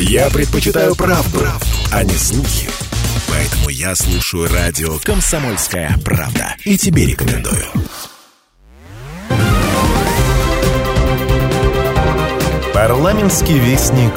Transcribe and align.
Я 0.00 0.30
предпочитаю 0.30 0.94
правду, 0.94 1.40
правду, 1.40 1.66
а 1.90 2.04
не 2.04 2.12
слухи. 2.12 2.70
Поэтому 3.28 3.68
я 3.68 3.96
слушаю 3.96 4.48
радио 4.48 4.96
«Комсомольская 5.02 5.96
правда». 6.04 6.54
И 6.64 6.78
тебе 6.78 7.04
рекомендую. 7.04 7.64
Парламентский 12.72 13.58
вестник 13.58 14.12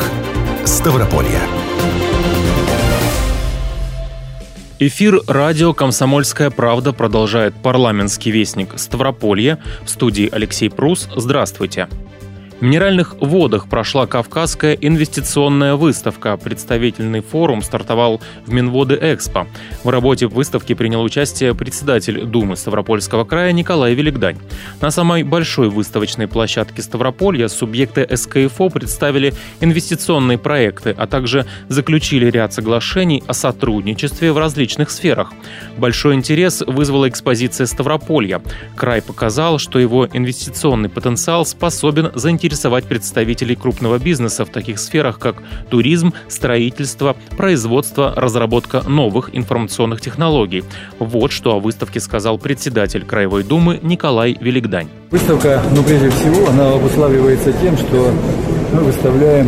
Ставрополья. 0.65 1.42
Эфир 4.78 5.20
радио 5.26 5.74
«Комсомольская 5.74 6.52
правда» 6.52 6.94
продолжает 6.94 7.56
парламентский 7.56 8.29
вестник 8.29 8.78
Ставрополья. 8.78 9.58
В 9.84 9.90
студии 9.90 10.29
Алексей 10.32 10.70
Прус. 10.70 11.10
Здравствуйте. 11.16 11.88
В 12.62 12.63
Минеральных 12.63 13.15
водах 13.19 13.67
прошла 13.67 14.05
Кавказская 14.05 14.73
инвестиционная 14.73 15.73
выставка. 15.73 16.38
Представительный 16.38 17.21
форум 17.21 17.63
стартовал 17.63 18.21
в 18.45 18.53
Минводы 18.53 18.99
Экспо. 19.02 19.47
В 19.83 19.89
работе 19.89 20.27
выставки 20.27 20.75
принял 20.75 21.02
участие 21.02 21.55
председатель 21.55 22.23
Думы 22.23 22.55
Ставропольского 22.55 23.23
края 23.23 23.52
Николай 23.52 23.95
Великдань. 23.95 24.38
На 24.79 24.91
самой 24.91 25.23
большой 25.23 25.69
выставочной 25.71 26.27
площадке 26.27 26.83
Ставрополья 26.83 27.47
субъекты 27.47 28.07
СКФО 28.16 28.69
представили 28.69 29.33
инвестиционные 29.59 30.38
проекты, 30.38 30.93
а 30.95 31.07
также 31.07 31.47
заключили 31.67 32.30
ряд 32.30 32.53
соглашений 32.53 33.23
о 33.25 33.33
сотрудничестве 33.33 34.31
в 34.33 34.38
различных 34.38 34.91
сферах. 34.91 35.33
Большой 35.80 36.13
интерес 36.13 36.61
вызвала 36.61 37.09
экспозиция 37.09 37.66
Ставрополья. 37.66 38.39
Край 38.75 39.02
показал, 39.02 39.57
что 39.57 39.80
его 39.80 40.07
инвестиционный 40.13 40.89
потенциал 40.89 41.43
способен 41.43 42.11
заинтересовать 42.13 42.50
заинтересовать 42.51 42.85
представителей 42.85 43.55
крупного 43.55 43.97
бизнеса 43.97 44.43
в 44.43 44.49
таких 44.49 44.77
сферах, 44.77 45.19
как 45.19 45.35
туризм, 45.69 46.13
строительство, 46.27 47.15
производство, 47.37 48.13
разработка 48.15 48.81
новых 48.88 49.30
информационных 49.33 50.02
технологий. 50.02 50.63
Вот 50.99 51.31
что 51.31 51.55
о 51.55 51.59
выставке 51.59 51.99
сказал 51.99 52.38
председатель 52.38 53.05
Краевой 53.05 53.43
Думы 53.43 53.80
Николай 53.81 54.38
Великдань. 54.39 54.89
Выставка, 55.11 55.63
ну 55.73 55.81
прежде 55.83 56.09
всего, 56.09 56.49
она 56.49 56.73
обуславливается 56.73 57.53
тем, 57.53 57.77
что 57.77 58.13
мы 58.73 58.81
выставляем 58.81 59.47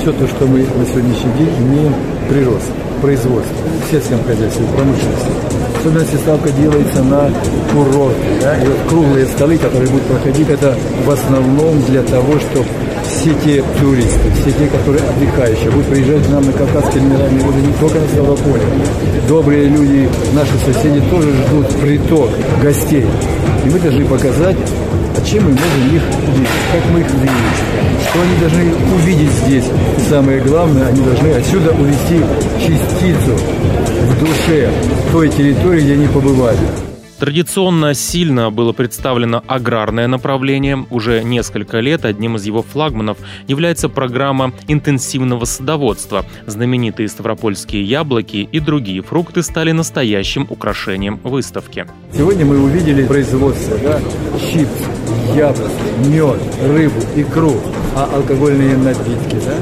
все 0.00 0.12
то, 0.12 0.26
что 0.28 0.46
мы 0.46 0.60
на 0.60 0.86
сегодняшний 0.86 1.32
день 1.38 1.50
имеем 1.58 1.94
прирост, 2.28 2.70
производство, 3.02 3.56
в 3.86 3.90
сельском 3.90 4.22
хозяйстве, 4.24 4.64
в 4.66 4.76
промышленности. 4.76 5.65
Особенно 5.86 6.04
ставка 6.04 6.50
делается 6.50 7.00
на 7.04 7.30
курорты. 7.72 8.18
Да? 8.42 8.56
И 8.60 8.66
вот 8.66 8.76
круглые 8.88 9.24
столы, 9.26 9.56
которые 9.56 9.88
будут 9.88 10.04
проходить, 10.06 10.48
это 10.48 10.74
в 11.04 11.10
основном 11.10 11.80
для 11.82 12.02
того, 12.02 12.32
чтобы 12.40 12.66
все 13.04 13.32
те 13.44 13.62
туристы, 13.80 14.32
все 14.40 14.50
те, 14.50 14.66
которые 14.66 15.04
отдыхающие, 15.08 15.70
будут 15.70 15.86
приезжать 15.86 16.26
к 16.26 16.30
нам 16.30 16.44
на 16.44 16.52
Кавказские 16.52 17.04
минеральные 17.04 17.44
воды 17.44 17.60
не 17.60 17.72
только 17.74 18.00
на 18.00 18.08
Ставрополе. 18.08 18.62
Добрые 19.28 19.68
люди, 19.68 20.08
наши 20.32 20.58
соседи 20.66 21.00
тоже 21.08 21.30
ждут 21.30 21.68
приток 21.80 22.30
гостей. 22.60 23.06
И 23.64 23.68
мы 23.68 23.78
должны 23.78 24.04
показать, 24.06 24.56
а 25.16 25.24
чем 25.24 25.44
мы 25.44 25.50
можем 25.50 25.96
их 25.96 26.02
увидеть, 26.02 26.48
как 26.72 26.84
мы 26.92 27.00
их 27.00 27.06
увидим, 27.06 27.34
что 28.08 28.20
они 28.20 28.36
должны 28.38 28.94
увидеть 28.94 29.32
здесь. 29.32 29.64
И 29.96 30.00
самое 30.08 30.40
главное, 30.40 30.88
они 30.88 31.00
должны 31.00 31.28
отсюда 31.28 31.72
увести 31.72 32.20
частицу 32.60 33.36
в 33.36 34.20
душе 34.20 34.70
той 35.12 35.28
территории, 35.28 35.82
где 35.82 35.92
они 35.94 36.06
побывали. 36.08 36.58
Традиционно 37.18 37.94
сильно 37.94 38.50
было 38.50 38.72
представлено 38.72 39.42
аграрное 39.46 40.06
направление. 40.06 40.86
Уже 40.90 41.22
несколько 41.22 41.80
лет 41.80 42.04
одним 42.04 42.36
из 42.36 42.44
его 42.44 42.62
флагманов 42.62 43.16
является 43.46 43.88
программа 43.88 44.52
интенсивного 44.68 45.46
садоводства. 45.46 46.26
Знаменитые 46.44 47.08
ставропольские 47.08 47.84
яблоки 47.84 48.48
и 48.50 48.60
другие 48.60 49.02
фрукты 49.02 49.42
стали 49.42 49.72
настоящим 49.72 50.46
украшением 50.50 51.18
выставки. 51.22 51.86
Сегодня 52.12 52.44
мы 52.44 52.62
увидели 52.62 53.06
производство 53.06 53.78
да? 53.78 53.98
чипсы, 54.52 54.84
яблоки, 55.34 55.70
мед, 56.06 56.40
рыбу, 56.62 57.00
икру, 57.16 57.54
а 57.94 58.08
алкогольные 58.14 58.76
напитки. 58.76 59.36
Да? 59.44 59.54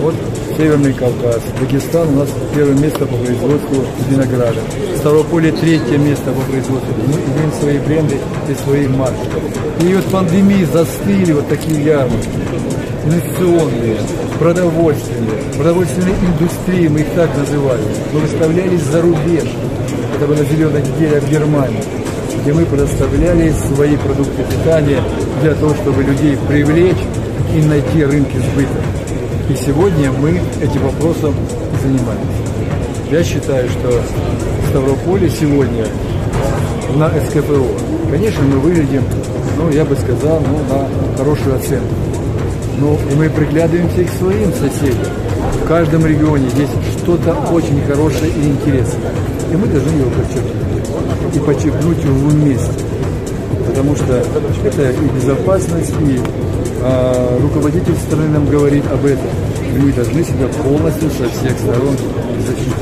Вот 0.00 0.14
Северный 0.56 0.92
Кавказ. 0.92 1.42
Дагестан 1.60 2.08
у 2.08 2.18
нас 2.20 2.28
первое 2.54 2.74
место 2.74 3.06
по 3.06 3.16
производству 3.16 3.84
винограда. 4.10 4.60
Ставрополье 4.96 5.52
третье 5.52 5.96
место 5.98 6.30
по 6.32 6.40
производству. 6.50 6.92
Мы 7.06 7.14
имеем 7.14 7.52
свои 7.58 7.78
бренды 7.78 8.18
и 8.48 8.54
свои 8.54 8.86
марки. 8.86 9.28
И 9.80 9.94
вот 9.94 10.04
пандемии 10.06 10.64
застыли 10.64 11.32
вот 11.32 11.48
такие 11.48 11.84
ярмарки. 11.84 12.28
Инвестиционные, 13.04 13.96
продовольственные, 14.38 15.42
продовольственные 15.56 16.14
индустрии, 16.20 16.88
мы 16.88 17.00
их 17.00 17.08
так 17.14 17.36
называли. 17.36 17.82
Мы 18.12 18.20
выставлялись 18.20 18.82
за 18.82 19.02
рубеж. 19.02 19.48
Это 20.16 20.26
было 20.26 20.44
зеленая 20.44 20.82
неделя 20.82 21.20
в 21.20 21.30
Германии 21.30 22.01
где 22.42 22.52
мы 22.52 22.64
предоставляли 22.64 23.50
свои 23.50 23.96
продукты 23.96 24.42
питания 24.42 25.00
для 25.42 25.54
того, 25.54 25.74
чтобы 25.74 26.02
людей 26.02 26.36
привлечь 26.48 26.98
и 27.54 27.62
найти 27.62 28.04
рынки 28.04 28.36
сбыта. 28.36 28.80
И 29.48 29.54
сегодня 29.54 30.10
мы 30.10 30.40
этим 30.60 30.82
вопросом 30.82 31.34
занимаемся. 31.82 32.42
Я 33.10 33.22
считаю, 33.22 33.68
что 33.68 34.02
Ставрополе 34.70 35.28
сегодня 35.28 35.86
на 36.96 37.10
СКПО, 37.10 37.66
конечно, 38.10 38.42
мы 38.42 38.58
выглядим, 38.58 39.04
ну, 39.58 39.70
я 39.70 39.84
бы 39.84 39.94
сказал, 39.96 40.40
ну, 40.40 40.74
на 40.74 41.16
хорошую 41.18 41.56
оценку. 41.56 41.94
Ну, 42.78 42.98
и 43.10 43.14
мы 43.14 43.28
приглядываемся 43.28 44.04
к 44.04 44.18
своим 44.18 44.50
соседям. 44.54 45.12
В 45.62 45.68
каждом 45.68 46.06
регионе 46.06 46.46
есть 46.56 46.72
что-то 46.98 47.34
очень 47.52 47.82
хорошее 47.86 48.32
и 48.32 48.48
интересное. 48.48 49.12
И 49.52 49.56
мы 49.56 49.66
должны 49.66 49.90
его 49.90 50.10
подчеркнуть. 50.10 50.51
И 51.34 51.38
подчеркнуть 51.38 52.04
его 52.04 52.28
вместе. 52.28 52.72
Потому 53.66 53.96
что 53.96 54.22
это 54.64 54.90
и 54.90 55.08
безопасность, 55.16 55.94
и 56.00 56.20
а, 56.82 57.38
руководитель 57.40 57.94
страны 58.06 58.28
нам 58.28 58.46
говорит 58.46 58.84
об 58.92 59.04
этом. 59.06 59.28
Мы 59.78 59.92
должны 59.92 60.22
себя 60.24 60.48
полностью 60.62 61.10
со 61.10 61.28
всех 61.30 61.58
сторон 61.58 61.96
защитить. 62.46 62.81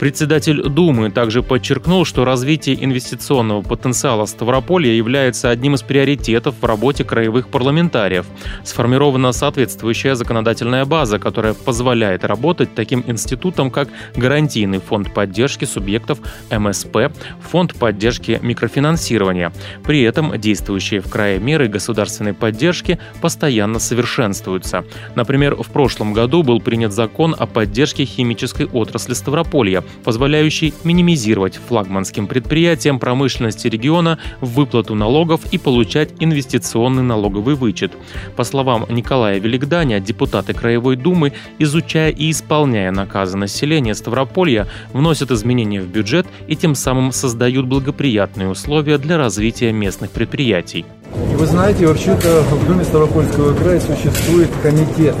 Председатель 0.00 0.62
Думы 0.62 1.10
также 1.10 1.42
подчеркнул, 1.42 2.06
что 2.06 2.24
развитие 2.24 2.82
инвестиционного 2.82 3.60
потенциала 3.60 4.24
Ставрополья 4.24 4.92
является 4.92 5.50
одним 5.50 5.74
из 5.74 5.82
приоритетов 5.82 6.54
в 6.58 6.64
работе 6.64 7.04
краевых 7.04 7.48
парламентариев. 7.48 8.24
Сформирована 8.64 9.32
соответствующая 9.32 10.14
законодательная 10.14 10.86
база, 10.86 11.18
которая 11.18 11.52
позволяет 11.52 12.24
работать 12.24 12.74
таким 12.74 13.04
институтам, 13.06 13.70
как 13.70 13.90
Гарантийный 14.16 14.78
фонд 14.78 15.12
поддержки 15.12 15.66
субъектов 15.66 16.18
МСП, 16.50 17.12
Фонд 17.50 17.74
поддержки 17.74 18.38
микрофинансирования. 18.40 19.52
При 19.84 20.00
этом 20.00 20.40
действующие 20.40 21.02
в 21.02 21.10
крае 21.10 21.38
меры 21.38 21.68
государственной 21.68 22.32
поддержки 22.32 22.98
постоянно 23.20 23.78
совершенствуются. 23.78 24.86
Например, 25.14 25.56
в 25.56 25.68
прошлом 25.68 26.14
году 26.14 26.42
был 26.42 26.58
принят 26.58 26.94
закон 26.94 27.36
о 27.38 27.44
поддержке 27.44 28.06
химической 28.06 28.64
отрасли 28.64 29.12
Ставрополья, 29.12 29.84
позволяющий 30.04 30.74
минимизировать 30.84 31.58
флагманским 31.68 32.26
предприятиям 32.26 32.98
промышленности 32.98 33.68
региона 33.68 34.18
выплату 34.40 34.94
налогов 34.94 35.40
и 35.50 35.58
получать 35.58 36.10
инвестиционный 36.20 37.02
налоговый 37.02 37.54
вычет. 37.54 37.92
По 38.36 38.44
словам 38.44 38.86
Николая 38.88 39.38
Великданя, 39.38 40.00
депутаты 40.00 40.54
Краевой 40.54 40.96
Думы, 40.96 41.32
изучая 41.58 42.10
и 42.10 42.30
исполняя 42.30 42.90
наказы 42.90 43.36
населения 43.36 43.94
Ставрополья, 43.94 44.66
вносят 44.92 45.30
изменения 45.30 45.80
в 45.80 45.88
бюджет 45.88 46.26
и 46.46 46.56
тем 46.56 46.74
самым 46.74 47.12
создают 47.12 47.66
благоприятные 47.66 48.48
условия 48.48 48.98
для 48.98 49.16
развития 49.16 49.72
местных 49.72 50.10
предприятий. 50.10 50.84
Вы 51.14 51.46
знаете, 51.46 51.86
вообще-то 51.86 52.42
в 52.42 52.66
Думе 52.66 52.84
Ставропольского 52.84 53.54
края 53.54 53.80
существует 53.80 54.50
комитет. 54.62 55.16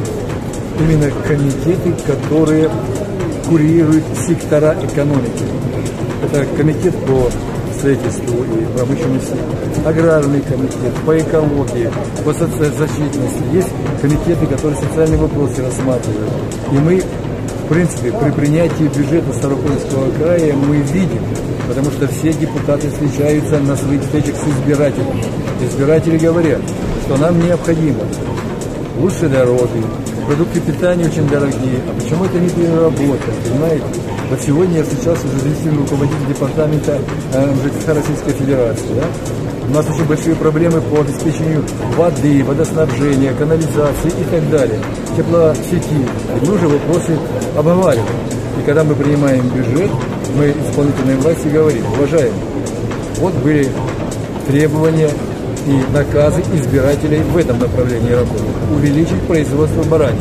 Именно 0.78 1.10
комитеты, 1.26 1.92
которые 2.06 2.70
курирует 3.50 4.04
сектора 4.26 4.76
экономики. 4.80 5.44
Это 6.22 6.46
комитет 6.56 6.94
по 7.04 7.28
строительству 7.76 8.44
и 8.44 8.76
промышленности, 8.76 9.34
аграрный 9.84 10.40
комитет, 10.42 10.94
по 11.04 11.18
экологии, 11.18 11.90
по 12.24 12.32
социозащитности. 12.32 13.42
Есть 13.52 13.70
комитеты, 14.00 14.46
которые 14.46 14.80
социальные 14.80 15.18
вопросы 15.18 15.62
рассматривают. 15.62 16.30
И 16.70 16.74
мы, 16.74 17.02
в 17.64 17.68
принципе, 17.68 18.12
при 18.12 18.30
принятии 18.30 18.84
бюджета 18.84 19.32
Ставропольского 19.32 20.12
края 20.12 20.54
мы 20.54 20.76
видим, 20.76 21.22
потому 21.66 21.90
что 21.90 22.06
все 22.06 22.32
депутаты 22.32 22.88
встречаются 22.88 23.58
на 23.58 23.74
своих 23.74 24.02
встречах 24.02 24.36
с 24.36 24.46
избирателями. 24.46 25.24
Избиратели 25.60 26.18
говорят, 26.18 26.60
что 27.04 27.16
нам 27.16 27.44
необходимо 27.44 28.04
лучше 29.00 29.28
дороги, 29.28 29.82
продукты 30.30 30.60
питания 30.60 31.06
очень 31.06 31.26
дорогие. 31.28 31.80
А 31.88 32.00
почему 32.00 32.24
это 32.24 32.38
не 32.38 32.48
переработка, 32.50 33.32
понимаете? 33.44 33.84
Вот 34.30 34.40
сегодня 34.40 34.78
я 34.78 34.84
сейчас 34.84 35.18
уже 35.24 35.38
заместитель 35.40 35.76
руководитель 35.76 36.26
департамента 36.28 37.00
э, 37.34 37.54
ЖКХ 37.64 37.88
Российской 37.96 38.32
Федерации, 38.34 38.94
да? 38.94 39.06
У 39.68 39.72
нас 39.72 39.86
очень 39.90 40.04
большие 40.04 40.36
проблемы 40.36 40.80
по 40.82 41.00
обеспечению 41.00 41.64
воды, 41.96 42.44
водоснабжения, 42.44 43.34
канализации 43.34 44.10
и 44.20 44.24
так 44.30 44.48
далее, 44.50 44.78
теплосети. 45.16 45.98
И 46.40 46.46
мы 46.46 46.54
уже 46.54 46.68
вопросы 46.68 47.18
обговариваем. 47.56 48.06
И 48.60 48.62
когда 48.64 48.84
мы 48.84 48.94
принимаем 48.94 49.48
бюджет, 49.48 49.90
мы 50.36 50.54
исполнительной 50.64 51.16
власти 51.16 51.48
говорим, 51.48 51.84
уважаемые, 51.92 52.32
вот 53.18 53.34
были 53.34 53.68
требования 54.46 55.10
и 55.66 55.92
наказы 55.92 56.42
избирателей 56.54 57.20
в 57.20 57.36
этом 57.36 57.58
направлении 57.58 58.12
работы. 58.12 58.42
Увеличить 58.74 59.20
производство 59.26 59.82
баранины. 59.84 60.20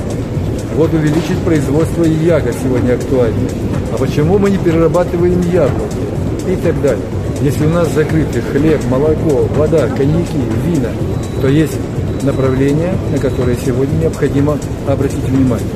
Вот 0.75 0.94
увеличить 0.94 1.38
производство 1.44 2.03
ягод 2.03 2.56
сегодня 2.62 2.94
актуально. 2.94 3.50
А 3.91 3.97
почему 3.97 4.38
мы 4.38 4.50
не 4.50 4.57
перерабатываем 4.57 5.41
яблоки? 5.51 5.97
И 6.47 6.56
так 6.56 6.81
далее. 6.81 7.03
Если 7.41 7.65
у 7.65 7.69
нас 7.69 7.91
закрыты 7.94 8.41
хлеб, 8.41 8.80
молоко, 8.89 9.47
вода, 9.56 9.88
коньяки, 9.88 10.38
вина, 10.65 10.89
то 11.42 11.47
есть 11.47 11.77
направления, 12.24 12.94
на 13.12 13.18
которые 13.18 13.57
сегодня 13.57 13.94
необходимо 13.95 14.57
обратить 14.88 15.24
внимание. 15.24 15.68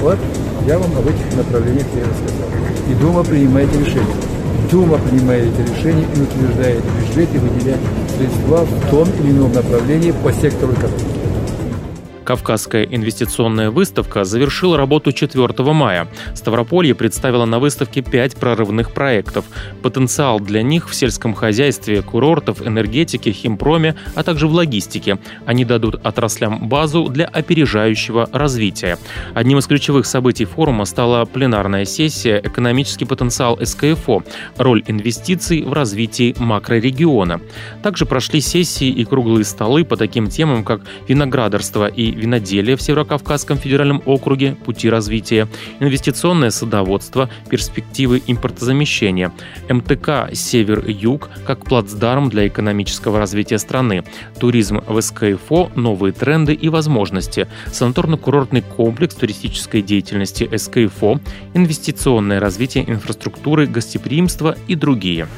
Вот 0.00 0.18
я 0.66 0.78
вам 0.78 0.90
об 0.96 1.06
этих 1.06 1.36
направлениях 1.36 1.86
и 1.94 2.00
рассказал. 2.00 2.48
И 2.88 2.94
Дума 2.94 3.24
принимает 3.24 3.74
решение. 3.74 4.04
Дума 4.70 4.98
принимает 4.98 5.46
эти 5.46 5.70
решения 5.70 6.06
и 6.14 6.20
утверждает 6.20 6.82
бюджет 6.84 7.28
и 7.34 7.38
выделяет 7.38 7.80
средства 8.18 8.64
в 8.64 8.90
том 8.90 9.08
или 9.20 9.30
ином 9.30 9.52
направлении 9.52 10.10
по 10.10 10.32
сектору 10.32 10.72
экономики. 10.72 11.07
Кавказская 12.28 12.84
инвестиционная 12.84 13.70
выставка 13.70 14.24
завершила 14.24 14.76
работу 14.76 15.12
4 15.12 15.72
мая. 15.72 16.08
Ставрополье 16.34 16.94
представило 16.94 17.46
на 17.46 17.58
выставке 17.58 18.02
пять 18.02 18.36
прорывных 18.36 18.92
проектов. 18.92 19.46
Потенциал 19.80 20.38
для 20.38 20.60
них 20.60 20.90
в 20.90 20.94
сельском 20.94 21.32
хозяйстве, 21.32 22.02
курортов, 22.02 22.60
энергетике, 22.60 23.32
химпроме, 23.32 23.94
а 24.14 24.22
также 24.24 24.46
в 24.46 24.52
логистике. 24.52 25.16
Они 25.46 25.64
дадут 25.64 25.94
отраслям 26.04 26.68
базу 26.68 27.08
для 27.08 27.24
опережающего 27.24 28.28
развития. 28.30 28.98
Одним 29.32 29.56
из 29.56 29.66
ключевых 29.66 30.04
событий 30.04 30.44
форума 30.44 30.84
стала 30.84 31.24
пленарная 31.24 31.86
сессия 31.86 32.42
«Экономический 32.44 33.06
потенциал 33.06 33.58
СКФО. 33.64 34.22
Роль 34.58 34.84
инвестиций 34.86 35.62
в 35.62 35.72
развитии 35.72 36.34
макрорегиона». 36.38 37.40
Также 37.82 38.04
прошли 38.04 38.42
сессии 38.42 38.90
и 38.90 39.06
круглые 39.06 39.46
столы 39.46 39.82
по 39.86 39.96
таким 39.96 40.28
темам, 40.28 40.62
как 40.62 40.82
виноградарство 41.08 41.86
и 41.86 42.17
виноделие 42.18 42.76
в 42.76 42.82
Северокавказском 42.82 43.56
федеральном 43.58 44.02
округе, 44.04 44.56
пути 44.64 44.90
развития, 44.90 45.48
инвестиционное 45.80 46.50
садоводство, 46.50 47.30
перспективы 47.48 48.22
импортозамещения, 48.26 49.32
МТК 49.68 50.28
«Север-Юг» 50.32 51.30
как 51.46 51.64
плацдарм 51.64 52.28
для 52.28 52.46
экономического 52.48 53.18
развития 53.18 53.58
страны, 53.58 54.04
туризм 54.38 54.82
в 54.86 55.00
СКФО, 55.00 55.70
новые 55.74 56.12
тренды 56.12 56.52
и 56.52 56.68
возможности, 56.68 57.46
санаторно-курортный 57.68 58.62
комплекс 58.62 59.14
туристической 59.14 59.82
деятельности 59.82 60.48
СКФО, 60.54 61.20
инвестиционное 61.54 62.40
развитие 62.40 62.90
инфраструктуры, 62.90 63.66
гостеприимства 63.66 64.56
и 64.66 64.74
другие. 64.74 65.28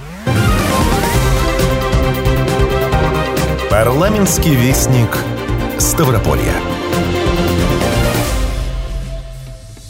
Парламентский 3.70 4.54
вестник 4.54 5.16
Ставрополья. 5.78 6.69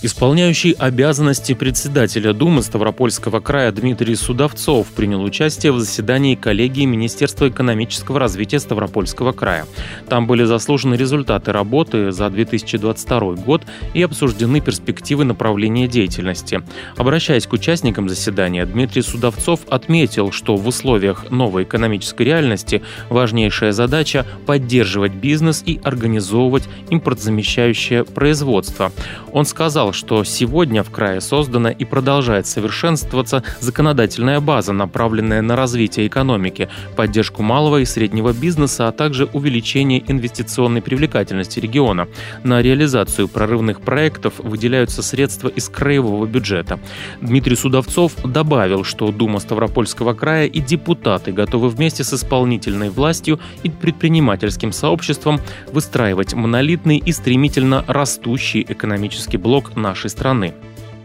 Исполняющий 0.03 0.75
обязанности 0.79 1.53
председателя 1.53 2.33
Думы 2.33 2.63
Ставропольского 2.63 3.41
края 3.41 3.71
Дмитрий 3.71 4.15
Судовцов 4.15 4.87
принял 4.89 5.23
участие 5.23 5.73
в 5.73 5.81
заседании 5.81 6.37
коллегии 6.37 6.87
Министерства 6.87 7.51
экономического 7.51 8.19
развития 8.19 8.61
Ставропольского 8.61 9.33
края. 9.33 9.67
Там 10.09 10.27
были 10.27 10.45
заслужены 10.45 10.95
результаты 10.95 11.53
работы 11.53 12.13
за 12.13 12.31
2022 12.31 13.35
год 13.35 13.63
и 13.93 14.03
обсуждены 14.03 14.63
перспективы 14.63 15.25
направления 15.25 15.87
деятельности. 15.87 16.63
Обращаясь 16.97 17.47
к 17.47 17.53
участникам 17.53 18.09
заседания, 18.09 18.65
Дмитрий 18.65 19.03
Судовцов 19.03 19.61
отметил, 19.69 20.33
что 20.33 20.57
в 20.57 20.67
условиях 20.67 21.31
новой 21.31 21.65
экономической 21.65 22.23
реальности 22.23 22.81
важнейшая 23.11 23.73
задача– 23.73 24.25
поддерживать 24.47 25.13
бизнес 25.13 25.63
и 25.67 25.79
организовывать 25.85 26.65
импортзамещающее 26.89 28.05
производство. 28.05 28.93
Он 29.33 29.45
сказал, 29.45 29.90
что 29.93 30.25
сегодня 30.25 30.83
в 30.83 30.91
крае 30.91 31.21
создана 31.21 31.71
и 31.71 31.85
продолжает 31.85 32.47
совершенствоваться 32.47 33.43
законодательная 33.61 34.41
база, 34.41 34.73
направленная 34.73 35.43
на 35.43 35.57
развитие 35.57 36.07
экономики, 36.07 36.69
поддержку 36.97 37.43
малого 37.43 37.81
и 37.81 37.85
среднего 37.85 38.33
бизнеса, 38.33 38.89
а 38.89 38.93
также 38.93 39.27
увеличение 39.33 40.03
инвестиционной 40.07 40.83
привлекательности 40.83 41.61
региона. 41.61 42.09
На 42.45 42.63
реализацию 42.63 43.29
прорывных 43.29 43.81
проектов 43.81 44.35
выделяются 44.39 45.03
средства 45.03 45.49
из 45.49 45.69
краевого 45.69 46.27
бюджета. 46.27 46.79
Дмитрий 47.21 47.57
Судовцов 47.57 48.13
добавил, 48.25 48.85
что 48.85 49.11
Дума 49.11 49.39
Ставропольского 49.39 50.15
края 50.15 50.47
и 50.47 50.61
депутаты 50.61 51.33
готовы 51.33 51.69
вместе 51.69 52.05
с 52.05 52.13
исполнительной 52.13 52.91
властью 52.91 53.41
и 53.63 53.71
предпринимательским 53.71 54.73
сообществом 54.73 55.41
выстраивать 55.73 56.35
монолитный 56.35 56.99
и 56.99 57.13
стремительно 57.13 57.85
растущий 57.87 58.65
экономический 58.69 59.37
блок 59.37 59.77
нашей 59.81 60.11
страны. 60.11 60.55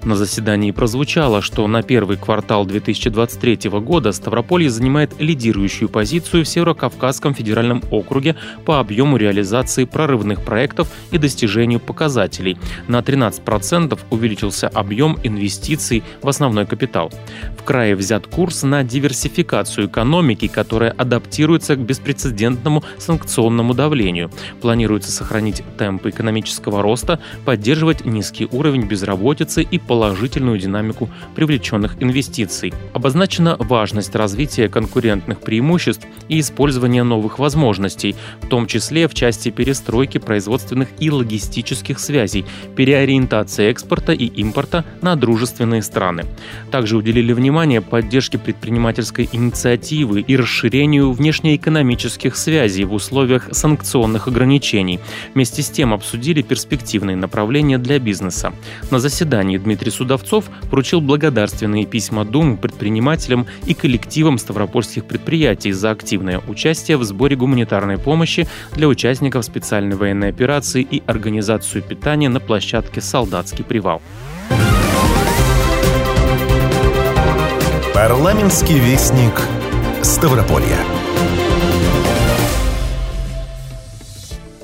На 0.05 0.15
заседании 0.15 0.69
прозвучало, 0.69 1.41
что 1.41 1.65
на 1.67 1.81
первый 1.81 2.17
квартал 2.17 2.67
2023 2.67 3.71
года 3.71 4.11
Ставрополье 4.11 4.69
занимает 4.69 5.19
лидирующую 5.19 5.89
позицию 5.89 6.45
в 6.45 6.47
Северо-Кавказском 6.47 7.33
федеральном 7.33 7.81
округе 7.89 8.35
по 8.65 8.79
объему 8.79 9.17
реализации 9.17 9.85
прорывных 9.85 10.45
проектов 10.45 10.89
и 11.09 11.17
достижению 11.17 11.79
показателей. 11.79 12.55
На 12.87 12.99
13% 12.99 13.99
увеличился 14.11 14.67
объем 14.67 15.17
инвестиций 15.23 16.03
в 16.21 16.29
основной 16.29 16.67
капитал. 16.67 17.11
В 17.57 17.63
крае 17.63 17.95
взят 17.95 18.27
курс 18.27 18.61
на 18.61 18.83
диверсификацию 18.83 19.87
экономики, 19.87 20.47
которая 20.47 20.91
адаптируется 20.91 21.75
к 21.75 21.79
беспрецедентному 21.79 22.83
санкционному 22.99 23.73
давлению. 23.73 24.29
Планируется 24.61 25.11
сохранить 25.11 25.63
темпы 25.79 26.11
экономического 26.11 26.83
роста, 26.83 27.19
поддерживать 27.43 28.05
низкий 28.05 28.47
уровень 28.51 28.85
безработицы 28.85 29.63
и 29.63 29.79
положительную 29.95 30.59
динамику 30.59 31.09
привлеченных 31.35 31.95
инвестиций. 32.01 32.73
Обозначена 32.91 33.55
важность 33.57 34.13
развития 34.13 34.67
конкурентных 34.67 35.39
преимуществ 35.39 36.05
и 36.27 36.41
использования 36.41 37.03
новых 37.03 37.39
возможностей, 37.39 38.13
в 38.41 38.47
том 38.47 38.67
числе 38.67 39.07
в 39.07 39.13
части 39.13 39.51
перестройки 39.51 40.17
производственных 40.17 40.89
и 40.99 41.09
логистических 41.09 41.97
связей, 41.99 42.45
переориентации 42.75 43.69
экспорта 43.69 44.11
и 44.11 44.25
импорта 44.25 44.83
на 45.01 45.15
дружественные 45.15 45.81
страны. 45.81 46.25
Также 46.71 46.97
уделили 46.97 47.31
внимание 47.31 47.79
поддержке 47.79 48.37
предпринимательской 48.37 49.29
инициативы 49.31 50.19
и 50.19 50.35
расширению 50.35 51.13
внешнеэкономических 51.13 52.35
связей 52.35 52.83
в 52.83 52.93
условиях 52.93 53.47
санкционных 53.53 54.27
ограничений. 54.27 54.99
Вместе 55.33 55.61
с 55.61 55.69
тем 55.69 55.93
обсудили 55.93 56.41
перспективные 56.41 57.15
направления 57.15 57.77
для 57.77 57.97
бизнеса. 57.97 58.51
На 58.91 58.99
заседании 58.99 59.57
Дмитрий 59.57 59.84
Дмитрий 59.85 59.97
Судовцов 59.99 60.45
вручил 60.71 60.99
благодарственные 60.99 61.85
письма 61.85 62.25
Думы 62.25 62.57
предпринимателям 62.57 63.45
и 63.67 63.75
коллективам 63.75 64.39
ставропольских 64.39 65.05
предприятий 65.05 65.71
за 65.73 65.91
активное 65.91 66.41
участие 66.47 66.97
в 66.97 67.03
сборе 67.03 67.35
гуманитарной 67.35 67.99
помощи 67.99 68.47
для 68.73 68.87
участников 68.87 69.45
специальной 69.45 69.95
военной 69.95 70.29
операции 70.29 70.81
и 70.81 71.03
организацию 71.05 71.83
питания 71.83 72.29
на 72.29 72.39
площадке 72.39 72.99
«Солдатский 72.99 73.63
привал». 73.63 74.01
Парламентский 77.93 78.79
вестник 78.79 79.39
Ставрополья. 80.01 81.04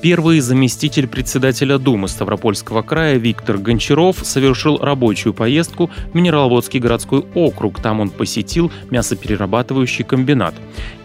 Первый 0.02 0.40
заместитель 0.40 1.08
председателя 1.08 1.78
Думы 1.78 2.08
Ставропольского 2.08 2.82
края 2.82 3.18
Виктор 3.18 3.60
Гончаров 3.60 4.18
совершил 4.24 4.80
рабочую 4.80 5.36
поездку 5.36 5.92
в 6.12 6.16
Минераловодский 6.16 6.80
городской 6.80 7.24
округ. 7.36 7.80
Там 7.80 8.00
он 8.00 8.10
посетил 8.10 8.72
мясоперерабатывающий 8.90 10.04
комбинат. 10.04 10.56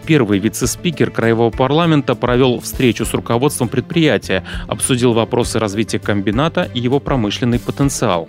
Первый 0.07 0.39
вице-спикер 0.39 1.11
Краевого 1.11 1.51
парламента 1.51 2.15
провел 2.15 2.59
встречу 2.59 3.05
с 3.05 3.13
руководством 3.13 3.67
предприятия, 3.67 4.43
обсудил 4.67 5.13
вопросы 5.13 5.59
развития 5.59 5.99
комбината 5.99 6.67
и 6.73 6.79
его 6.79 6.99
промышленный 6.99 7.59
потенциал. 7.59 8.27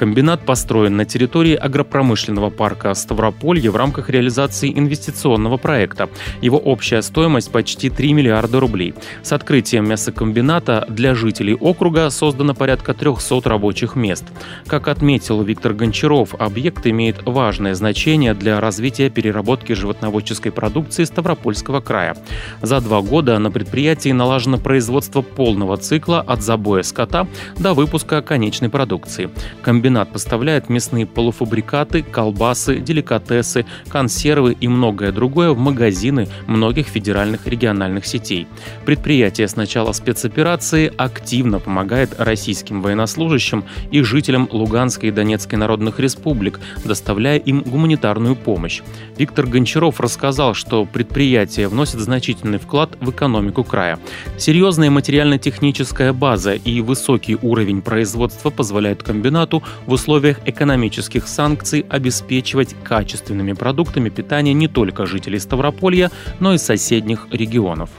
Комбинат 0.00 0.46
построен 0.46 0.96
на 0.96 1.04
территории 1.04 1.54
агропромышленного 1.54 2.48
парка 2.48 2.94
Ставрополье 2.94 3.70
в 3.70 3.76
рамках 3.76 4.08
реализации 4.08 4.72
инвестиционного 4.74 5.58
проекта. 5.58 6.08
Его 6.40 6.56
общая 6.56 7.02
стоимость 7.02 7.52
почти 7.52 7.90
3 7.90 8.14
миллиарда 8.14 8.60
рублей. 8.60 8.94
С 9.22 9.32
открытием 9.34 9.86
мясокомбината 9.86 10.86
для 10.88 11.14
жителей 11.14 11.54
округа 11.54 12.08
создано 12.08 12.54
порядка 12.54 12.94
300 12.94 13.42
рабочих 13.44 13.94
мест. 13.94 14.24
Как 14.66 14.88
отметил 14.88 15.42
Виктор 15.42 15.74
Гончаров, 15.74 16.34
объект 16.34 16.86
имеет 16.86 17.16
важное 17.26 17.74
значение 17.74 18.32
для 18.32 18.58
развития 18.58 19.10
переработки 19.10 19.74
животноводческой 19.74 20.50
продукции 20.50 21.04
Ставропольского 21.04 21.82
края. 21.82 22.16
За 22.62 22.80
два 22.80 23.02
года 23.02 23.38
на 23.38 23.50
предприятии 23.50 24.12
налажено 24.12 24.56
производство 24.56 25.20
полного 25.20 25.76
цикла 25.76 26.22
от 26.22 26.40
забоя 26.40 26.84
скота 26.84 27.28
до 27.58 27.74
выпуска 27.74 28.22
конечной 28.22 28.70
продукции. 28.70 29.28
Комбинат 29.60 29.89
поставляет 30.04 30.68
мясные 30.68 31.06
полуфабрикаты, 31.06 32.02
колбасы, 32.02 32.76
деликатесы, 32.76 33.66
консервы 33.88 34.56
и 34.60 34.68
многое 34.68 35.12
другое 35.12 35.50
в 35.50 35.58
магазины 35.58 36.28
многих 36.46 36.86
федеральных 36.86 37.46
региональных 37.46 38.06
сетей. 38.06 38.46
Предприятие 38.84 39.48
с 39.48 39.56
начала 39.56 39.92
спецоперации 39.92 40.92
активно 40.96 41.58
помогает 41.58 42.14
российским 42.18 42.82
военнослужащим 42.82 43.64
и 43.90 44.02
жителям 44.02 44.48
Луганской 44.50 45.10
и 45.10 45.12
Донецкой 45.12 45.58
народных 45.58 46.00
республик, 46.00 46.60
доставляя 46.84 47.38
им 47.38 47.62
гуманитарную 47.62 48.36
помощь. 48.36 48.82
Виктор 49.18 49.46
Гончаров 49.46 50.00
рассказал, 50.00 50.54
что 50.54 50.84
предприятие 50.84 51.68
вносит 51.68 52.00
значительный 52.00 52.58
вклад 52.58 52.96
в 53.00 53.10
экономику 53.10 53.64
края. 53.64 53.98
Серьезная 54.38 54.90
материально-техническая 54.90 56.12
база 56.12 56.54
и 56.54 56.80
высокий 56.80 57.36
уровень 57.40 57.82
производства 57.82 58.50
позволяют 58.50 59.02
комбинату 59.02 59.62
в 59.86 59.92
условиях 59.92 60.38
экономических 60.46 61.26
санкций 61.26 61.84
обеспечивать 61.88 62.74
качественными 62.82 63.52
продуктами 63.52 64.08
питания 64.08 64.52
не 64.52 64.68
только 64.68 65.06
жителей 65.06 65.38
Ставрополья, 65.38 66.10
но 66.38 66.54
и 66.54 66.58
соседних 66.58 67.26
регионов. 67.30 67.90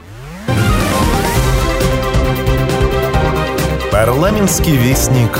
Парламентский 3.90 4.76
вестник 4.76 5.38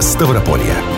Ставрополья. 0.00 0.91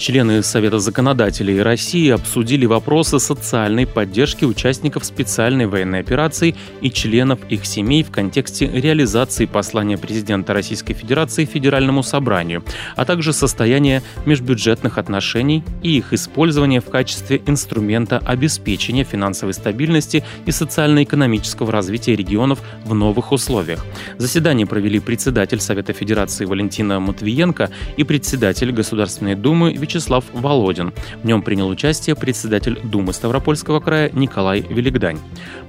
Члены 0.00 0.42
Совета 0.42 0.78
законодателей 0.78 1.60
России 1.60 2.08
обсудили 2.08 2.64
вопросы 2.64 3.20
социальной 3.20 3.86
поддержки 3.86 4.46
участников 4.46 5.04
специальной 5.04 5.66
военной 5.66 6.00
операции 6.00 6.54
и 6.80 6.90
членов 6.90 7.40
их 7.50 7.66
семей 7.66 8.02
в 8.02 8.10
контексте 8.10 8.66
реализации 8.66 9.44
послания 9.44 9.98
президента 9.98 10.54
Российской 10.54 10.94
Федерации 10.94 11.44
Федеральному 11.44 12.02
собранию, 12.02 12.64
а 12.96 13.04
также 13.04 13.34
состояние 13.34 14.02
межбюджетных 14.24 14.96
отношений 14.96 15.62
и 15.82 15.98
их 15.98 16.14
использование 16.14 16.80
в 16.80 16.86
качестве 16.86 17.42
инструмента 17.44 18.22
обеспечения 18.24 19.04
финансовой 19.04 19.52
стабильности 19.52 20.24
и 20.46 20.50
социально-экономического 20.50 21.70
развития 21.70 22.16
регионов 22.16 22.60
в 22.86 22.94
новых 22.94 23.32
условиях. 23.32 23.84
Заседание 24.16 24.66
провели 24.66 24.98
председатель 24.98 25.60
Совета 25.60 25.92
Федерации 25.92 26.46
Валентина 26.46 27.00
Матвиенко 27.00 27.68
и 27.98 28.04
председатель 28.04 28.72
Государственной 28.72 29.34
Думы 29.34 29.74
Вячеслав 29.74 29.89
Володин. 30.32 30.92
В 31.22 31.26
нем 31.26 31.42
принял 31.42 31.68
участие 31.68 32.14
председатель 32.16 32.78
Думы 32.82 33.12
Ставропольского 33.12 33.80
края 33.80 34.10
Николай 34.12 34.60
Великдань. 34.60 35.18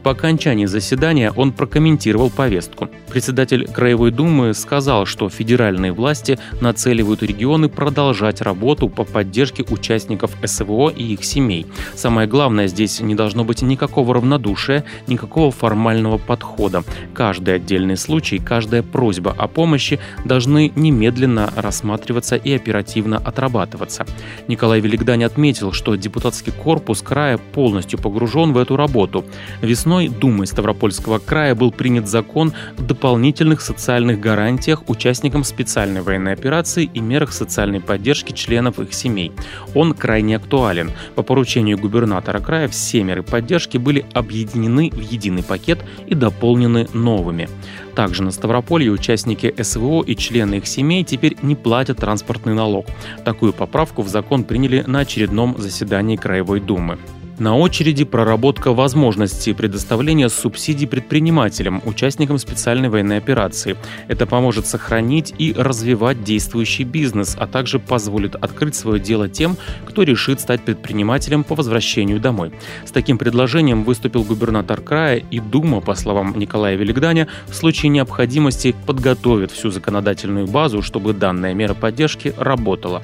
По 0.03 0.11
окончании 0.11 0.65
заседания 0.65 1.31
он 1.31 1.51
прокомментировал 1.51 2.29
повестку. 2.29 2.89
Председатель 3.09 3.67
Краевой 3.67 4.11
Думы 4.11 4.53
сказал, 4.53 5.05
что 5.05 5.29
федеральные 5.29 5.91
власти 5.91 6.39
нацеливают 6.59 7.23
регионы 7.23 7.69
продолжать 7.69 8.41
работу 8.41 8.89
по 8.89 9.03
поддержке 9.03 9.63
участников 9.69 10.31
СВО 10.43 10.89
и 10.89 11.13
их 11.13 11.23
семей. 11.23 11.67
Самое 11.95 12.27
главное, 12.27 12.67
здесь 12.67 12.99
не 12.99 13.15
должно 13.15 13.43
быть 13.43 13.61
никакого 13.61 14.15
равнодушия, 14.15 14.83
никакого 15.07 15.51
формального 15.51 16.17
подхода. 16.17 16.83
Каждый 17.13 17.55
отдельный 17.55 17.97
случай, 17.97 18.39
каждая 18.39 18.83
просьба 18.83 19.35
о 19.37 19.47
помощи 19.47 19.99
должны 20.25 20.71
немедленно 20.75 21.51
рассматриваться 21.55 22.35
и 22.35 22.53
оперативно 22.53 23.17
отрабатываться. 23.17 24.05
Николай 24.47 24.79
Великдань 24.79 25.23
отметил, 25.23 25.71
что 25.71 25.95
депутатский 25.95 26.51
корпус 26.51 27.01
края 27.01 27.37
полностью 27.37 27.99
погружен 27.99 28.53
в 28.53 28.57
эту 28.57 28.75
работу. 28.75 29.25
Весной 29.61 30.07
Думой 30.07 30.47
Ставропольского 30.47 31.19
края 31.19 31.55
был 31.55 31.71
принят 31.71 32.07
закон 32.07 32.53
о 32.77 32.81
дополнительных 32.81 33.61
социальных 33.61 34.19
гарантиях 34.19 34.89
участникам 34.89 35.43
специальной 35.43 36.01
военной 36.01 36.33
операции 36.33 36.89
и 36.91 36.99
мерах 36.99 37.33
социальной 37.33 37.79
поддержки 37.79 38.31
членов 38.33 38.79
их 38.79 38.93
семей. 38.93 39.31
Он 39.75 39.93
крайне 39.93 40.35
актуален. 40.35 40.91
По 41.15 41.23
поручению 41.23 41.77
губернатора 41.77 42.39
края 42.39 42.67
все 42.67 43.03
меры 43.03 43.23
поддержки 43.23 43.77
были 43.77 44.05
объединены 44.13 44.89
в 44.91 44.99
единый 44.99 45.43
пакет 45.43 45.79
и 46.07 46.15
дополнены 46.15 46.87
новыми. 46.93 47.49
Также 47.95 48.23
на 48.23 48.31
Ставрополье 48.31 48.91
участники 48.91 49.53
СВО 49.61 50.03
и 50.03 50.15
члены 50.15 50.55
их 50.55 50.67
семей 50.67 51.03
теперь 51.03 51.37
не 51.41 51.55
платят 51.55 51.97
транспортный 51.97 52.53
налог. 52.53 52.85
Такую 53.25 53.53
поправку 53.53 54.01
в 54.01 54.07
закон 54.07 54.43
приняли 54.43 54.83
на 54.87 54.99
очередном 54.99 55.55
заседании 55.57 56.15
Краевой 56.15 56.59
Думы. 56.59 56.97
На 57.41 57.57
очереди 57.57 58.03
проработка 58.03 58.71
возможности 58.71 59.51
предоставления 59.53 60.29
субсидий 60.29 60.85
предпринимателям, 60.85 61.81
участникам 61.85 62.37
специальной 62.37 62.87
военной 62.87 63.17
операции. 63.17 63.77
Это 64.07 64.27
поможет 64.27 64.67
сохранить 64.67 65.33
и 65.39 65.51
развивать 65.51 66.23
действующий 66.23 66.83
бизнес, 66.83 67.35
а 67.39 67.47
также 67.47 67.79
позволит 67.79 68.35
открыть 68.35 68.75
свое 68.75 68.99
дело 68.99 69.27
тем, 69.27 69.57
кто 69.87 70.03
решит 70.03 70.39
стать 70.39 70.61
предпринимателем 70.61 71.43
по 71.43 71.55
возвращению 71.55 72.19
домой. 72.19 72.51
С 72.85 72.91
таким 72.91 73.17
предложением 73.17 73.85
выступил 73.85 74.23
губернатор 74.23 74.79
края 74.79 75.17
и 75.17 75.39
Дума, 75.39 75.81
по 75.81 75.95
словам 75.95 76.37
Николая 76.37 76.75
Великданя, 76.75 77.27
в 77.47 77.55
случае 77.55 77.89
необходимости 77.89 78.75
подготовит 78.85 79.49
всю 79.49 79.71
законодательную 79.71 80.45
базу, 80.45 80.83
чтобы 80.83 81.13
данная 81.13 81.55
мера 81.55 81.73
поддержки 81.73 82.35
работала. 82.37 83.01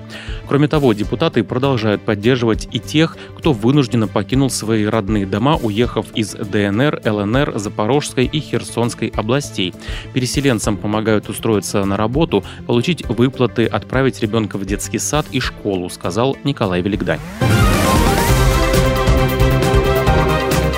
Кроме 0.47 0.67
того, 0.67 0.93
депутаты 0.93 1.43
продолжают 1.43 2.03
поддерживать 2.03 2.69
и 2.71 2.79
тех, 2.79 3.17
кто 3.35 3.51
вынужденно 3.51 4.07
покинуть 4.07 4.26
покинул 4.27 4.49
свои 4.49 4.83
родные 4.83 5.25
дома, 5.25 5.55
уехав 5.55 6.07
из 6.13 6.33
ДНР, 6.33 7.01
ЛНР, 7.05 7.53
Запорожской 7.59 8.25
и 8.25 8.41
Херсонской 8.41 9.07
областей. 9.15 9.73
Переселенцам 10.11 10.75
помогают 10.75 11.29
устроиться 11.29 11.85
на 11.85 11.95
работу, 11.95 12.43
получить 12.65 13.05
выплаты, 13.07 13.65
отправить 13.65 14.19
ребенка 14.19 14.57
в 14.57 14.65
детский 14.65 14.99
сад 14.99 15.25
и 15.31 15.39
школу, 15.39 15.89
сказал 15.89 16.35
Николай 16.43 16.81
Великдань. 16.81 17.21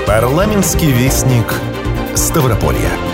Парламентский 0.06 0.92
вестник 0.92 1.52
Ставрополья. 2.14 3.09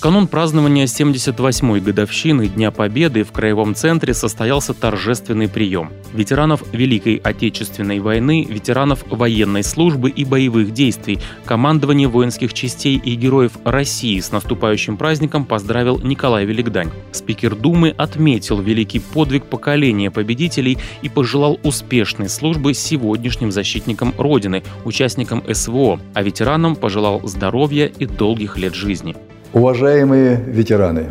В 0.00 0.02
канун 0.02 0.28
празднования 0.28 0.86
78-й 0.86 1.80
годовщины 1.82 2.48
Дня 2.48 2.70
Победы 2.70 3.22
в 3.22 3.32
Краевом 3.32 3.74
центре 3.74 4.14
состоялся 4.14 4.72
торжественный 4.72 5.46
прием. 5.46 5.90
Ветеранов 6.14 6.62
Великой 6.72 7.16
Отечественной 7.16 8.00
войны, 8.00 8.46
ветеранов 8.48 9.04
военной 9.10 9.62
службы 9.62 10.08
и 10.08 10.24
боевых 10.24 10.72
действий, 10.72 11.18
командование 11.44 12.08
воинских 12.08 12.54
частей 12.54 12.96
и 12.96 13.14
героев 13.14 13.52
России 13.62 14.18
с 14.18 14.32
наступающим 14.32 14.96
праздником 14.96 15.44
поздравил 15.44 15.98
Николай 15.98 16.46
Великдань. 16.46 16.88
Спикер 17.12 17.54
Думы 17.54 17.90
отметил 17.90 18.58
великий 18.58 19.00
подвиг 19.00 19.44
поколения 19.44 20.10
победителей 20.10 20.78
и 21.02 21.10
пожелал 21.10 21.60
успешной 21.62 22.30
службы 22.30 22.72
сегодняшним 22.72 23.52
защитникам 23.52 24.14
Родины, 24.16 24.62
участникам 24.86 25.44
СВО, 25.52 26.00
а 26.14 26.22
ветеранам 26.22 26.74
пожелал 26.74 27.20
здоровья 27.28 27.84
и 27.84 28.06
долгих 28.06 28.56
лет 28.56 28.74
жизни. 28.74 29.14
Уважаемые 29.52 30.36
ветераны, 30.46 31.06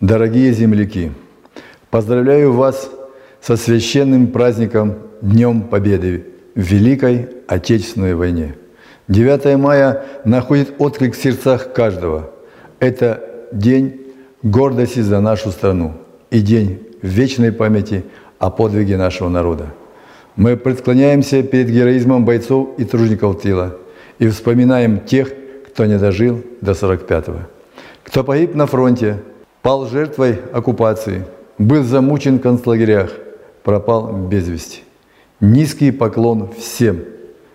дорогие 0.00 0.52
земляки, 0.52 1.12
поздравляю 1.90 2.52
вас 2.52 2.90
со 3.40 3.56
священным 3.56 4.26
праздником 4.26 4.96
Днем 5.20 5.62
Победы 5.62 6.26
в 6.56 6.60
Великой 6.60 7.28
Отечественной 7.46 8.16
войне. 8.16 8.56
9 9.06 9.56
мая 9.58 10.02
находит 10.24 10.74
отклик 10.78 11.14
в 11.14 11.22
сердцах 11.22 11.72
каждого. 11.72 12.30
Это 12.80 13.22
день 13.52 14.00
гордости 14.42 14.98
за 14.98 15.20
нашу 15.20 15.52
страну 15.52 15.92
и 16.32 16.40
день 16.40 16.80
вечной 17.00 17.52
памяти 17.52 18.02
о 18.40 18.50
подвиге 18.50 18.96
нашего 18.96 19.28
народа. 19.28 19.68
Мы 20.34 20.56
преклоняемся 20.56 21.44
перед 21.44 21.70
героизмом 21.70 22.24
бойцов 22.24 22.70
и 22.78 22.84
тружников 22.84 23.40
тела 23.40 23.76
и 24.18 24.26
вспоминаем 24.26 24.98
тех, 24.98 25.32
кто 25.72 25.86
не 25.86 25.98
дожил 25.98 26.40
до 26.60 26.72
45-го, 26.72 27.38
кто 28.04 28.24
погиб 28.24 28.54
на 28.54 28.66
фронте, 28.66 29.22
пал 29.62 29.86
жертвой 29.86 30.38
оккупации, 30.52 31.24
был 31.58 31.82
замучен 31.82 32.38
в 32.38 32.42
концлагерях, 32.42 33.10
пропал 33.62 34.12
без 34.12 34.48
вести. 34.48 34.80
Низкий 35.40 35.90
поклон 35.90 36.50
всем, 36.58 37.00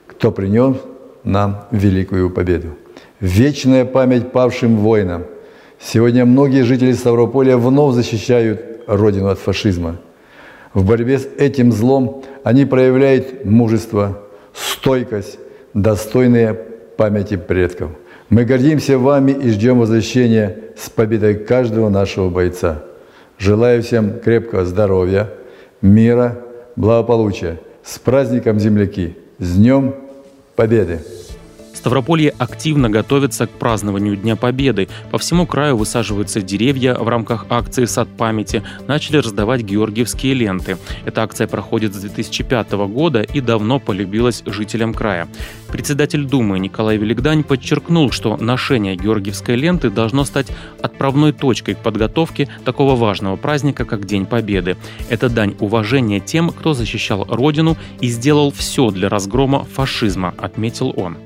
кто 0.08 0.32
принес 0.32 0.78
нам 1.24 1.66
великую 1.72 2.30
победу. 2.30 2.70
Вечная 3.20 3.86
память 3.86 4.32
павшим 4.32 4.78
воинам, 4.78 5.24
Сегодня 5.80 6.26
многие 6.26 6.64
жители 6.64 6.92
Ставрополя 6.94 7.58
вновь 7.58 7.94
защищают 7.94 8.82
родину 8.88 9.28
от 9.28 9.40
фашизма. 9.40 9.98
В 10.74 10.86
борьбе 10.86 11.20
с 11.20 11.28
этим 11.38 11.72
злом 11.72 12.24
они 12.44 12.66
проявляют 12.66 13.46
мужество, 13.46 14.24
стойкость, 14.54 15.40
достойные 15.74 16.54
памяти 16.98 17.38
предков. 17.38 17.92
Мы 18.30 18.44
гордимся 18.44 18.98
вами 18.98 19.32
и 19.32 19.50
ждем 19.52 19.80
возвращения 19.80 20.58
с 20.78 20.90
победой 20.90 21.36
каждого 21.36 21.90
нашего 21.90 22.30
бойца. 22.30 22.84
Желаю 23.38 23.82
всем 23.82 24.20
крепкого 24.20 24.66
здоровья, 24.66 25.30
мира, 25.82 26.38
благополучия. 26.76 27.60
С 27.84 27.98
праздником, 28.00 28.60
земляки! 28.60 29.16
С 29.40 29.56
Днем 29.56 29.96
Победы! 30.58 31.00
Ставрополье 31.88 32.34
активно 32.38 32.90
готовится 32.90 33.48
к 33.48 33.52
празднованию 33.52 34.18
Дня 34.18 34.36
Победы. 34.36 34.90
По 35.10 35.18
всему 35.18 35.48
краю 35.48 35.78
высаживаются 35.78 36.42
деревья 36.42 36.96
в 36.96 37.08
рамках 37.08 37.46
акции 37.50 37.86
«Сад 37.86 38.10
памяти», 38.10 38.62
начали 38.88 39.16
раздавать 39.20 39.62
георгиевские 39.62 40.34
ленты. 40.34 40.78
Эта 41.06 41.24
акция 41.24 41.48
проходит 41.48 41.96
с 41.96 42.00
2005 42.00 42.74
года 42.90 43.22
и 43.22 43.40
давно 43.40 43.80
полюбилась 43.80 44.44
жителям 44.46 44.94
края. 44.94 45.30
Председатель 45.72 46.26
Думы 46.26 46.60
Николай 46.60 46.98
Великдань 46.98 47.44
подчеркнул, 47.44 48.12
что 48.12 48.36
ношение 48.36 48.98
георгиевской 48.98 49.56
ленты 49.56 49.90
должно 49.90 50.26
стать 50.26 50.48
отправной 50.82 51.32
точкой 51.32 51.76
к 51.76 51.80
подготовке 51.80 52.50
такого 52.66 52.98
важного 52.98 53.38
праздника, 53.38 53.86
как 53.86 54.06
День 54.06 54.26
Победы. 54.26 54.76
Это 55.10 55.30
дань 55.30 55.56
уважения 55.60 56.20
тем, 56.20 56.50
кто 56.50 56.74
защищал 56.74 57.26
Родину 57.30 57.78
и 58.02 58.08
сделал 58.08 58.52
все 58.52 58.92
для 58.92 59.08
разгрома 59.08 59.64
фашизма, 59.64 60.34
отметил 60.38 60.94
он. 60.98 61.18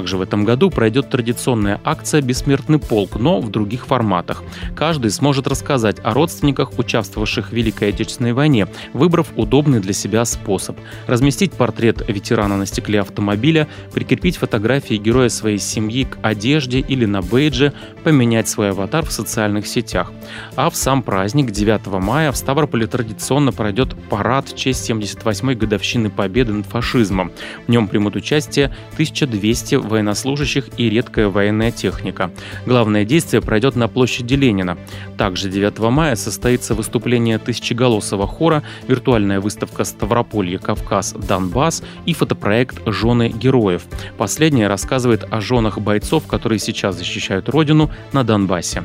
Также 0.00 0.16
в 0.16 0.22
этом 0.22 0.46
году 0.46 0.70
пройдет 0.70 1.10
традиционная 1.10 1.78
акция 1.84 2.22
«Бессмертный 2.22 2.78
полк», 2.78 3.16
но 3.16 3.38
в 3.38 3.50
других 3.50 3.84
форматах. 3.84 4.42
Каждый 4.74 5.10
сможет 5.10 5.46
рассказать 5.46 5.98
о 6.02 6.14
родственниках, 6.14 6.78
участвовавших 6.78 7.50
в 7.50 7.52
Великой 7.52 7.90
Отечественной 7.90 8.32
войне, 8.32 8.66
выбрав 8.94 9.26
удобный 9.36 9.80
для 9.80 9.92
себя 9.92 10.24
способ. 10.24 10.78
Разместить 11.06 11.52
портрет 11.52 12.02
ветерана 12.08 12.56
на 12.56 12.64
стекле 12.64 13.02
автомобиля, 13.02 13.68
прикрепить 13.92 14.38
фотографии 14.38 14.94
героя 14.94 15.28
своей 15.28 15.58
семьи 15.58 16.04
к 16.04 16.16
одежде 16.22 16.80
или 16.80 17.04
на 17.04 17.20
бейдже, 17.20 17.74
поменять 18.02 18.48
свой 18.48 18.70
аватар 18.70 19.04
в 19.04 19.12
социальных 19.12 19.66
сетях. 19.66 20.12
А 20.56 20.70
в 20.70 20.76
сам 20.76 21.02
праздник 21.02 21.50
9 21.50 21.88
мая 22.02 22.32
в 22.32 22.38
Ставрополе 22.38 22.86
традиционно 22.86 23.52
пройдет 23.52 23.94
парад 24.08 24.48
в 24.48 24.56
честь 24.56 24.88
78-й 24.88 25.56
годовщины 25.56 26.08
победы 26.08 26.54
над 26.54 26.64
фашизмом. 26.64 27.32
В 27.66 27.70
нем 27.70 27.86
примут 27.86 28.16
участие 28.16 28.74
1200 28.94 29.89
военнослужащих 29.90 30.68
и 30.78 30.88
редкая 30.88 31.28
военная 31.28 31.70
техника. 31.70 32.30
Главное 32.66 33.04
действие 33.04 33.42
пройдет 33.42 33.76
на 33.76 33.88
площади 33.88 34.34
Ленина. 34.34 34.78
Также 35.18 35.50
9 35.50 35.78
мая 35.90 36.16
состоится 36.16 36.74
выступление 36.74 37.38
тысячеголосого 37.38 38.26
хора, 38.26 38.62
виртуальная 38.88 39.40
выставка 39.40 39.84
Ставрополье, 39.84 40.58
Кавказ, 40.58 41.12
Донбасс 41.12 41.82
и 42.06 42.14
фотопроект 42.14 42.80
«Жены 42.86 43.28
героев». 43.28 43.82
Последняя 44.16 44.68
рассказывает 44.68 45.26
о 45.30 45.40
женах 45.40 45.78
бойцов, 45.78 46.26
которые 46.26 46.58
сейчас 46.58 46.96
защищают 46.96 47.48
родину 47.48 47.90
на 48.12 48.24
Донбассе. 48.24 48.82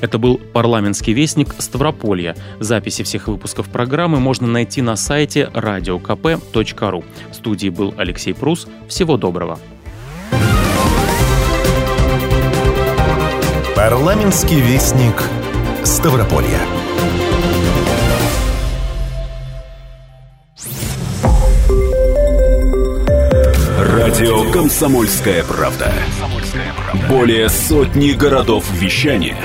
Это 0.00 0.18
был 0.18 0.38
парламентский 0.52 1.14
вестник 1.14 1.54
Ставрополья. 1.58 2.36
Записи 2.60 3.02
всех 3.04 3.28
выпусков 3.28 3.70
программы 3.70 4.20
можно 4.20 4.46
найти 4.46 4.82
на 4.82 4.96
сайте 4.96 5.50
radiokp.ru. 5.54 7.04
В 7.30 7.34
студии 7.34 7.68
был 7.70 7.94
Алексей 7.96 8.34
Прус. 8.34 8.66
Всего 8.86 9.16
доброго. 9.16 9.58
Парламентский 13.86 14.62
вестник 14.62 15.12
Ставрополья. 15.84 16.58
Радио 23.78 24.50
«Комсомольская 24.52 25.44
правда». 25.44 25.92
Более 27.10 27.50
сотни 27.50 28.12
городов 28.12 28.64
вещания 28.72 29.36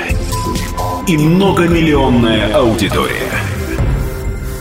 и 1.06 1.18
многомиллионная 1.18 2.56
аудитория. 2.56 3.34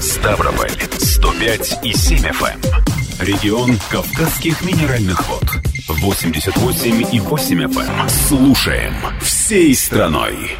Ставрополь 0.00 0.73
105 0.99 1.85
и 1.85 1.92
7 1.92 2.18
FM. 2.18 2.64
Эм. 2.64 3.25
Регион 3.25 3.78
Кавказских 3.90 4.61
минеральных 4.62 5.28
вод. 5.28 5.57
88 6.00 7.06
и 7.12 7.20
8 7.20 7.62
FM. 7.64 8.00
Эм. 8.00 8.08
Слушаем 8.08 8.94
всей 9.20 9.74
страной. 9.74 10.56